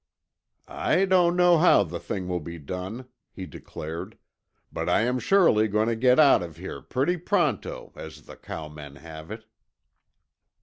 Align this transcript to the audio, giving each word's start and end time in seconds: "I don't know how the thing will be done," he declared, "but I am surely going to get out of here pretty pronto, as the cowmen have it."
"I 0.67 1.05
don't 1.05 1.35
know 1.35 1.59
how 1.59 1.83
the 1.83 1.99
thing 1.99 2.27
will 2.27 2.39
be 2.39 2.57
done," 2.57 3.07
he 3.31 3.45
declared, 3.45 4.17
"but 4.73 4.89
I 4.89 5.01
am 5.01 5.19
surely 5.19 5.67
going 5.67 5.89
to 5.89 5.95
get 5.95 6.17
out 6.17 6.41
of 6.41 6.57
here 6.57 6.81
pretty 6.81 7.17
pronto, 7.17 7.93
as 7.95 8.23
the 8.23 8.35
cowmen 8.35 8.95
have 8.95 9.29
it." 9.29 9.45